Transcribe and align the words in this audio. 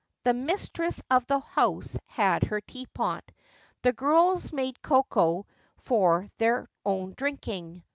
The 0.23 0.33
mistress 0.33 0.99
of 1.11 1.27
the 1.27 1.41
house 1.41 1.95
had 2.07 2.45
her 2.45 2.59
teapot; 2.59 3.31
the 3.83 3.93
girls 3.93 4.51
made 4.51 4.81
cocoa 4.81 5.45
for 5.77 6.27
their 6.39 6.67
own 6.83 7.13
drinking. 7.15 7.83